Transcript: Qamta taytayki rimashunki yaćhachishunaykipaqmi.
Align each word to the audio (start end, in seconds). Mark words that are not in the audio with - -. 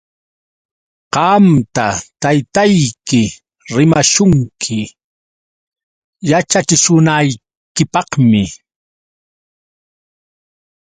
Qamta 1.13 1.87
taytayki 2.21 3.21
rimashunki 3.75 4.79
yaćhachishunaykipaqmi. 6.29 8.43